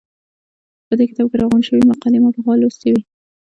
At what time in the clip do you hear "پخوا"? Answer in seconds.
2.35-2.53